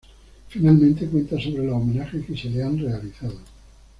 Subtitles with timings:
[0.49, 3.35] Finalmente cuenta sobre los homenajes que se le han realizado.